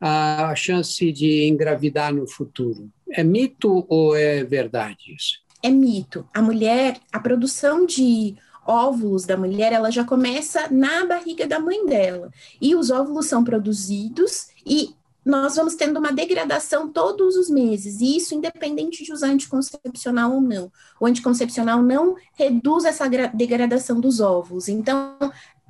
a 0.00 0.54
chance 0.56 1.12
de 1.12 1.46
engravidar 1.46 2.14
no 2.14 2.26
futuro. 2.26 2.90
É 3.10 3.22
mito 3.22 3.84
ou 3.90 4.16
é 4.16 4.42
verdade 4.42 5.14
isso? 5.14 5.38
É 5.62 5.68
mito. 5.68 6.26
A 6.32 6.40
mulher, 6.40 6.98
a 7.12 7.20
produção 7.20 7.84
de 7.84 8.36
óvulos 8.70 9.26
da 9.26 9.36
mulher, 9.36 9.72
ela 9.72 9.90
já 9.90 10.04
começa 10.04 10.68
na 10.70 11.04
barriga 11.04 11.46
da 11.46 11.58
mãe 11.58 11.84
dela. 11.84 12.30
E 12.60 12.74
os 12.74 12.90
óvulos 12.90 13.26
são 13.26 13.42
produzidos 13.42 14.48
e 14.64 14.94
nós 15.24 15.56
vamos 15.56 15.74
tendo 15.74 15.98
uma 15.98 16.12
degradação 16.12 16.88
todos 16.88 17.36
os 17.36 17.50
meses, 17.50 18.00
e 18.00 18.16
isso 18.16 18.34
independente 18.34 19.04
de 19.04 19.12
usar 19.12 19.28
anticoncepcional 19.28 20.32
ou 20.32 20.40
não. 20.40 20.72
O 20.98 21.04
anticoncepcional 21.04 21.82
não 21.82 22.16
reduz 22.38 22.84
essa 22.84 23.06
degradação 23.06 24.00
dos 24.00 24.18
óvulos. 24.18 24.66
Então, 24.66 25.18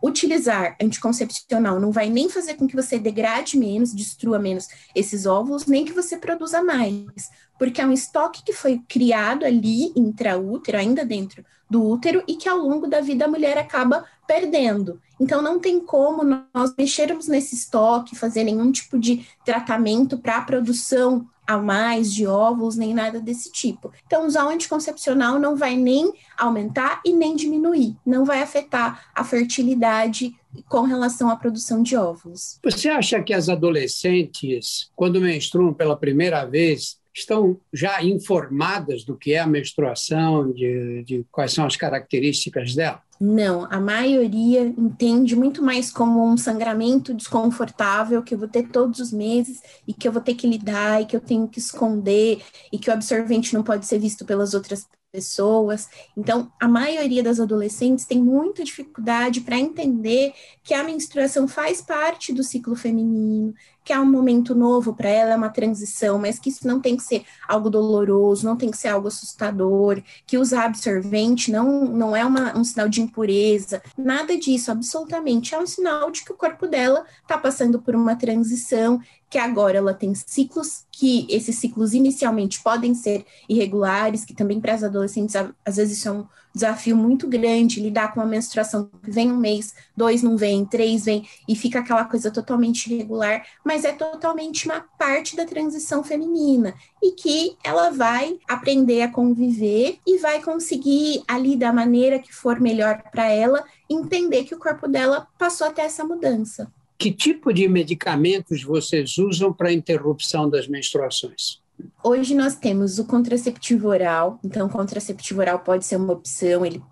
utilizar 0.03 0.77
anticoncepcional 0.81 1.81
não 1.81 1.91
vai 1.91 2.09
nem 2.09 2.29
fazer 2.29 2.55
com 2.55 2.67
que 2.67 2.77
você 2.77 2.99
degrade 2.99 3.59
menos, 3.59 3.93
destrua 3.93 4.39
menos 4.39 4.69
esses 4.95 5.27
óvulos, 5.27 5.67
nem 5.67 5.85
que 5.85 5.93
você 5.93 6.17
produza 6.17 6.63
mais, 6.63 7.31
porque 7.59 7.81
é 7.81 7.87
um 7.87 7.93
estoque 7.93 8.45
que 8.45 8.53
foi 8.53 8.81
criado 8.89 9.45
ali 9.45 9.93
intraútero, 9.97 10.79
ainda 10.79 11.05
dentro 11.05 11.45
do 11.71 11.87
útero, 11.87 12.23
e 12.27 12.35
que 12.35 12.49
ao 12.49 12.59
longo 12.59 12.89
da 12.89 13.01
vida 13.01 13.25
a 13.25 13.29
mulher 13.29 13.57
acaba 13.57 14.05
perdendo. 14.27 15.01
Então, 15.21 15.41
não 15.41 15.59
tem 15.59 15.81
como 15.81 16.23
nós 16.53 16.75
mexermos 16.77 17.29
nesse 17.29 17.55
estoque, 17.55 18.17
fazer 18.17 18.43
nenhum 18.45 18.73
tipo 18.73 18.99
de 18.99 19.27
tratamento 19.45 20.19
para 20.19 20.39
a 20.39 20.43
produção 20.43 21.27
a 21.51 21.59
mais 21.59 22.15
de 22.15 22.29
óvulos, 22.29 22.77
nem 22.77 22.95
nada 22.95 23.21
desse 23.21 23.51
tipo. 23.51 23.93
Então, 24.07 24.25
usar 24.25 24.47
o 24.47 24.51
anticoncepcional 24.51 25.37
não 25.37 25.57
vai 25.57 25.77
nem 25.77 26.13
aumentar 26.39 27.01
e 27.05 27.13
nem 27.13 27.35
diminuir, 27.35 27.97
não 28.07 28.25
vai 28.25 28.41
afetar 28.41 29.07
a 29.13 29.25
fertilidade 29.25 30.33
com 30.69 30.83
relação 30.83 31.29
à 31.29 31.35
produção 31.35 31.83
de 31.83 31.97
óvulos. 31.97 32.61
Você 32.63 32.89
acha 32.89 33.21
que 33.21 33.35
as 33.35 33.49
adolescentes, 33.49 34.91
quando 34.95 35.21
menstruam 35.21 35.75
pela 35.75 35.97
primeira 35.97 36.45
vez, 36.45 37.00
estão 37.15 37.59
já 37.73 38.03
informadas 38.03 39.05
do 39.05 39.17
que 39.17 39.33
é 39.33 39.41
a 39.41 39.47
menstruação, 39.47 40.53
de, 40.53 41.03
de 41.05 41.27
quais 41.31 41.53
são 41.53 41.67
as 41.67 41.77
características 41.77 42.75
dela? 42.75 43.03
Não, 43.21 43.67
a 43.71 43.79
maioria 43.79 44.63
entende 44.63 45.37
muito 45.37 45.63
mais 45.63 45.91
como 45.91 46.27
um 46.27 46.39
sangramento 46.39 47.13
desconfortável 47.13 48.23
que 48.23 48.35
eu 48.35 48.39
vou 48.39 48.49
ter 48.49 48.69
todos 48.69 48.99
os 48.99 49.13
meses 49.13 49.61
e 49.87 49.93
que 49.93 50.09
eu 50.09 50.13
vou 50.13 50.23
ter 50.23 50.35
que 50.35 50.47
lidar 50.47 51.03
e 51.03 51.05
que 51.05 51.15
eu 51.15 51.21
tenho 51.21 51.47
que 51.47 51.59
esconder 51.59 52.41
e 52.73 52.79
que 52.79 52.89
o 52.89 52.93
absorvente 52.93 53.53
não 53.53 53.63
pode 53.63 53.85
ser 53.85 53.99
visto 53.99 54.25
pelas 54.25 54.55
outras 54.55 54.87
pessoas. 55.13 55.89
Então, 56.17 56.51
a 56.61 56.69
maioria 56.69 57.23
das 57.23 57.41
adolescentes 57.41 58.05
tem 58.05 58.23
muita 58.23 58.65
dificuldade 58.65 59.41
para 59.41 59.59
entender 59.59 60.33
que 60.63 60.73
a 60.73 60.85
menstruação 60.85 61.47
faz 61.49 61.83
parte 61.83 62.33
do 62.33 62.43
ciclo 62.43 62.77
feminino, 62.77 63.55
que 63.91 63.95
é 63.95 63.99
um 63.99 64.07
momento 64.07 64.55
novo 64.55 64.95
para 64.95 65.09
ela, 65.09 65.33
é 65.33 65.37
uma 65.37 65.49
transição, 65.49 66.17
mas 66.17 66.39
que 66.39 66.49
isso 66.49 66.65
não 66.65 66.81
tem 66.81 66.97
que 66.97 67.03
ser 67.03 67.25
algo 67.49 67.69
doloroso, 67.69 68.47
não 68.47 68.57
tem 68.57 68.71
que 68.71 68.77
ser 68.77 68.87
algo 68.87 69.09
assustador, 69.09 70.01
que 70.25 70.39
usar 70.39 70.67
absorvente 70.67 71.51
não, 71.51 71.87
não 71.87 72.15
é 72.15 72.25
uma, 72.25 72.57
um 72.57 72.63
sinal 72.63 72.89
de 72.89 73.03
impureza, 73.03 73.83
nada 73.99 74.39
disso, 74.39 74.71
absolutamente. 74.71 75.57
É 75.57 75.59
um 75.59 75.67
sinal 75.67 76.09
de 76.13 76.25
que 76.25 76.31
o 76.31 76.37
corpo 76.37 76.69
dela 76.69 77.05
está 77.21 77.37
passando 77.37 77.83
por 77.83 77.97
uma 77.97 78.15
transição 78.15 79.01
que 79.31 79.39
agora 79.39 79.79
ela 79.79 79.95
tem 79.95 80.13
ciclos 80.13 80.85
que 80.91 81.25
esses 81.31 81.57
ciclos 81.57 81.95
inicialmente 81.95 82.61
podem 82.61 82.95
ser 82.95 83.25
irregulares, 83.49 84.25
que 84.25 84.35
também 84.35 84.61
para 84.61 84.75
as 84.75 84.83
adolescentes 84.83 85.37
às 85.65 85.77
vezes 85.77 85.99
isso 85.99 86.09
é 86.09 86.13
um 86.13 86.27
desafio 86.53 86.97
muito 86.97 87.29
grande, 87.29 87.81
lidar 87.81 88.13
com 88.13 88.19
uma 88.19 88.27
menstruação 88.27 88.91
que 89.03 89.11
vem 89.11 89.31
um 89.31 89.37
mês, 89.37 89.73
dois 89.97 90.21
não 90.21 90.37
vem, 90.37 90.65
três 90.65 91.05
vem, 91.05 91.29
e 91.49 91.55
fica 91.55 91.79
aquela 91.79 92.05
coisa 92.05 92.29
totalmente 92.31 92.93
irregular, 92.93 93.47
mas 93.65 93.85
é 93.85 93.93
totalmente 93.93 94.67
uma 94.67 94.81
parte 94.99 95.37
da 95.37 95.47
transição 95.47 96.03
feminina, 96.03 96.75
e 97.01 97.13
que 97.13 97.57
ela 97.63 97.91
vai 97.91 98.37
aprender 98.49 99.03
a 99.03 99.13
conviver 99.13 99.99
e 100.05 100.19
vai 100.19 100.43
conseguir 100.43 101.23
ali 101.29 101.57
da 101.57 101.73
maneira 101.73 102.19
que 102.19 102.35
for 102.35 102.59
melhor 102.59 103.01
para 103.13 103.29
ela, 103.29 103.65
entender 103.89 104.43
que 104.43 104.55
o 104.55 104.59
corpo 104.59 104.89
dela 104.89 105.29
passou 105.39 105.69
até 105.69 105.83
essa 105.83 106.05
mudança. 106.05 106.71
Que 107.01 107.11
tipo 107.11 107.51
de 107.51 107.67
medicamentos 107.67 108.63
vocês 108.63 109.17
usam 109.17 109.55
para 109.55 109.73
interrupção 109.73 110.51
das 110.51 110.69
menstruações? 110.69 111.59
Hoje 112.05 112.35
nós 112.35 112.57
temos 112.57 112.99
o 112.99 113.07
contraceptivo 113.07 113.89
oral, 113.89 114.39
então 114.45 114.67
o 114.67 114.71
contraceptivo 114.71 115.41
oral 115.41 115.61
pode 115.61 115.87
ser 115.87 115.97
uma 115.97 116.13
opção, 116.13 116.63
ele 116.63 116.83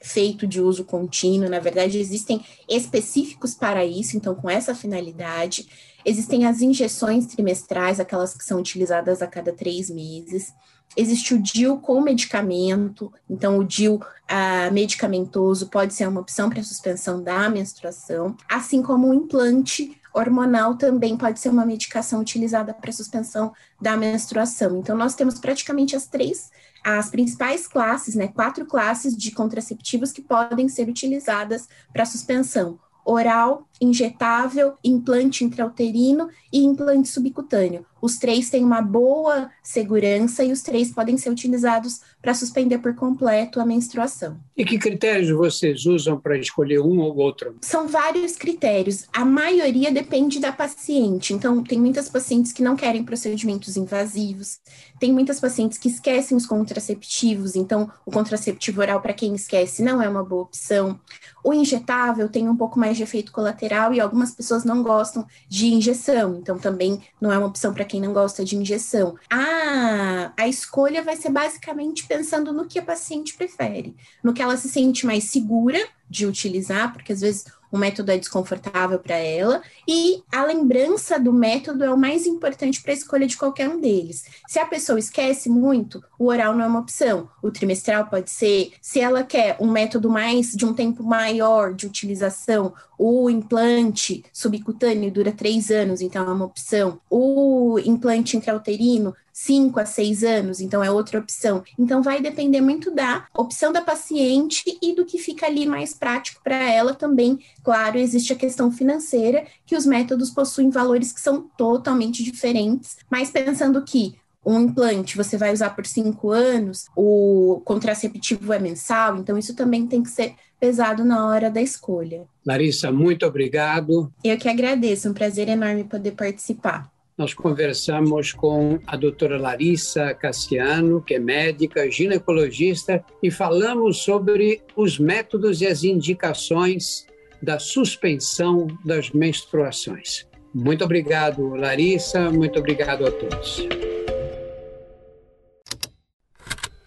feito 0.00 0.46
de 0.46 0.58
uso 0.58 0.84
contínuo, 0.84 1.50
na 1.50 1.60
verdade 1.60 1.98
existem 1.98 2.42
específicos 2.66 3.54
para 3.54 3.84
isso, 3.84 4.16
então 4.16 4.34
com 4.34 4.48
essa 4.48 4.74
finalidade. 4.74 5.68
Existem 6.02 6.46
as 6.46 6.62
injeções 6.62 7.26
trimestrais, 7.26 8.00
aquelas 8.00 8.32
que 8.32 8.44
são 8.44 8.60
utilizadas 8.60 9.20
a 9.20 9.26
cada 9.26 9.52
três 9.52 9.90
meses. 9.90 10.50
Existe 10.96 11.34
o 11.34 11.38
DIL 11.38 11.78
com 11.78 12.00
medicamento, 12.00 13.12
então 13.28 13.58
o 13.58 13.64
DIL 13.64 14.00
ah, 14.28 14.70
medicamentoso 14.70 15.68
pode 15.68 15.94
ser 15.94 16.08
uma 16.08 16.20
opção 16.20 16.50
para 16.50 16.62
suspensão 16.62 17.22
da 17.22 17.48
menstruação, 17.48 18.36
assim 18.48 18.82
como 18.82 19.08
o 19.08 19.14
implante 19.14 19.96
hormonal 20.12 20.74
também 20.74 21.16
pode 21.16 21.38
ser 21.38 21.48
uma 21.48 21.64
medicação 21.64 22.20
utilizada 22.20 22.74
para 22.74 22.92
suspensão 22.92 23.52
da 23.80 23.96
menstruação. 23.96 24.78
Então, 24.78 24.96
nós 24.96 25.14
temos 25.14 25.38
praticamente 25.38 25.94
as 25.94 26.06
três, 26.06 26.50
as 26.84 27.10
principais 27.10 27.66
classes, 27.66 28.14
né, 28.14 28.28
quatro 28.28 28.66
classes 28.66 29.16
de 29.16 29.30
contraceptivos 29.30 30.12
que 30.12 30.22
podem 30.22 30.68
ser 30.68 30.88
utilizadas 30.88 31.68
para 31.92 32.04
suspensão 32.04 32.78
oral, 33.08 33.66
injetável, 33.80 34.74
implante 34.84 35.42
intrauterino 35.42 36.28
e 36.52 36.62
implante 36.62 37.08
subcutâneo. 37.08 37.86
Os 38.00 38.16
três 38.18 38.50
têm 38.50 38.64
uma 38.64 38.80
boa 38.80 39.50
segurança 39.62 40.44
e 40.44 40.52
os 40.52 40.62
três 40.62 40.90
podem 40.92 41.16
ser 41.16 41.30
utilizados 41.30 42.00
para 42.20 42.34
suspender 42.34 42.78
por 42.78 42.94
completo 42.94 43.60
a 43.60 43.66
menstruação. 43.66 44.38
E 44.56 44.64
que 44.64 44.78
critérios 44.78 45.30
vocês 45.30 45.86
usam 45.86 46.18
para 46.18 46.36
escolher 46.38 46.80
um 46.80 46.98
ou 47.00 47.16
outro? 47.16 47.56
São 47.60 47.86
vários 47.86 48.36
critérios. 48.36 49.06
A 49.12 49.24
maioria 49.24 49.92
depende 49.92 50.40
da 50.40 50.52
paciente. 50.52 51.32
Então, 51.32 51.62
tem 51.62 51.78
muitas 51.78 52.08
pacientes 52.08 52.52
que 52.52 52.62
não 52.62 52.76
querem 52.76 53.04
procedimentos 53.04 53.76
invasivos, 53.76 54.60
tem 54.98 55.12
muitas 55.12 55.38
pacientes 55.40 55.78
que 55.78 55.88
esquecem 55.88 56.36
os 56.36 56.46
contraceptivos, 56.46 57.54
então 57.54 57.90
o 58.04 58.10
contraceptivo 58.10 58.80
oral, 58.80 59.00
para 59.00 59.12
quem 59.12 59.34
esquece, 59.34 59.82
não 59.82 60.02
é 60.02 60.08
uma 60.08 60.24
boa 60.24 60.42
opção. 60.42 60.98
O 61.44 61.54
injetável 61.54 62.28
tem 62.28 62.48
um 62.48 62.56
pouco 62.56 62.78
mais 62.78 62.96
de 62.96 63.02
efeito 63.02 63.30
colateral 63.30 63.94
e 63.94 64.00
algumas 64.00 64.32
pessoas 64.32 64.64
não 64.64 64.82
gostam 64.82 65.26
de 65.48 65.66
injeção, 65.68 66.36
então 66.36 66.58
também 66.58 67.00
não 67.20 67.32
é 67.32 67.38
uma 67.38 67.46
opção 67.46 67.72
para 67.72 67.84
quem 67.88 68.00
não 68.00 68.12
gosta 68.12 68.44
de 68.44 68.56
injeção. 68.56 69.16
A, 69.28 70.32
a 70.36 70.46
escolha 70.46 71.02
vai 71.02 71.16
ser 71.16 71.30
basicamente 71.30 72.06
pensando 72.06 72.52
no 72.52 72.66
que 72.66 72.78
a 72.78 72.82
paciente 72.82 73.34
prefere, 73.34 73.96
no 74.22 74.32
que 74.32 74.42
ela 74.42 74.56
se 74.56 74.68
sente 74.68 75.04
mais 75.04 75.24
segura 75.24 75.78
de 76.08 76.26
utilizar, 76.26 76.92
porque 76.92 77.12
às 77.12 77.20
vezes 77.20 77.46
o 77.70 77.78
método 77.78 78.10
é 78.10 78.18
desconfortável 78.18 78.98
para 78.98 79.16
ela, 79.16 79.62
e 79.86 80.22
a 80.32 80.44
lembrança 80.44 81.18
do 81.18 81.32
método 81.32 81.84
é 81.84 81.90
o 81.90 81.98
mais 81.98 82.26
importante 82.26 82.82
para 82.82 82.92
a 82.92 82.94
escolha 82.94 83.26
de 83.26 83.36
qualquer 83.36 83.68
um 83.68 83.80
deles. 83.80 84.24
Se 84.46 84.58
a 84.58 84.66
pessoa 84.66 84.98
esquece 84.98 85.48
muito, 85.48 86.02
o 86.18 86.26
oral 86.26 86.54
não 86.54 86.64
é 86.64 86.68
uma 86.68 86.80
opção, 86.80 87.28
o 87.42 87.50
trimestral 87.50 88.06
pode 88.06 88.30
ser. 88.30 88.72
Se 88.80 89.00
ela 89.00 89.22
quer 89.22 89.56
um 89.60 89.70
método 89.70 90.10
mais 90.10 90.52
de 90.52 90.64
um 90.64 90.74
tempo 90.74 91.02
maior 91.02 91.74
de 91.74 91.86
utilização, 91.86 92.72
o 92.98 93.30
implante 93.30 94.24
subcutâneo 94.32 95.10
dura 95.10 95.30
três 95.30 95.70
anos, 95.70 96.00
então 96.00 96.28
é 96.28 96.32
uma 96.32 96.44
opção. 96.44 97.00
O 97.08 97.78
implante 97.84 98.36
intrauterino 98.36 99.14
5 99.38 99.78
a 99.78 99.86
6 99.86 100.24
anos, 100.24 100.60
então 100.60 100.82
é 100.82 100.90
outra 100.90 101.20
opção. 101.20 101.62
Então 101.78 102.02
vai 102.02 102.20
depender 102.20 102.60
muito 102.60 102.90
da 102.90 103.26
opção 103.32 103.72
da 103.72 103.80
paciente 103.80 104.76
e 104.82 104.92
do 104.94 105.04
que 105.04 105.16
fica 105.16 105.46
ali 105.46 105.64
mais 105.64 105.94
prático 105.94 106.42
para 106.42 106.56
ela 106.56 106.92
também. 106.92 107.38
Claro, 107.62 107.98
existe 107.98 108.32
a 108.32 108.36
questão 108.36 108.72
financeira, 108.72 109.46
que 109.64 109.76
os 109.76 109.86
métodos 109.86 110.30
possuem 110.30 110.70
valores 110.70 111.12
que 111.12 111.20
são 111.20 111.48
totalmente 111.56 112.24
diferentes, 112.24 112.96
mas 113.08 113.30
pensando 113.30 113.84
que 113.84 114.16
um 114.44 114.60
implante 114.60 115.16
você 115.16 115.36
vai 115.36 115.52
usar 115.52 115.70
por 115.70 115.86
cinco 115.86 116.30
anos, 116.30 116.86
o 116.96 117.62
contraceptivo 117.64 118.52
é 118.52 118.58
mensal, 118.58 119.18
então 119.18 119.38
isso 119.38 119.54
também 119.54 119.86
tem 119.86 120.02
que 120.02 120.10
ser 120.10 120.34
pesado 120.58 121.04
na 121.04 121.26
hora 121.28 121.48
da 121.48 121.62
escolha. 121.62 122.26
Larissa, 122.44 122.90
muito 122.90 123.24
obrigado. 123.24 124.12
Eu 124.24 124.36
que 124.36 124.48
agradeço, 124.48 125.06
é 125.06 125.10
um 125.12 125.14
prazer 125.14 125.48
enorme 125.48 125.84
poder 125.84 126.12
participar 126.12 126.90
nós 127.18 127.34
conversamos 127.34 128.32
com 128.32 128.78
a 128.86 128.96
doutora 128.96 129.36
Larissa 129.36 130.14
Cassiano, 130.14 131.02
que 131.02 131.14
é 131.14 131.18
médica, 131.18 131.90
ginecologista, 131.90 133.04
e 133.20 133.28
falamos 133.28 133.98
sobre 133.98 134.62
os 134.76 135.00
métodos 135.00 135.60
e 135.60 135.66
as 135.66 135.82
indicações 135.82 137.08
da 137.42 137.58
suspensão 137.58 138.68
das 138.84 139.10
menstruações. 139.10 140.26
Muito 140.54 140.84
obrigado, 140.84 141.54
Larissa, 141.56 142.30
muito 142.30 142.58
obrigado 142.58 143.04
a 143.04 143.10
todos. 143.10 143.66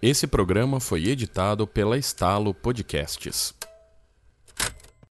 Esse 0.02 0.26
programa 0.26 0.80
foi 0.80 1.08
editado 1.08 1.68
pela 1.68 1.98
Estalo 1.98 2.54
Podcasts. 2.54 3.61